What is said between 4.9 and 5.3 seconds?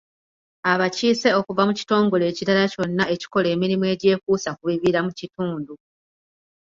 mu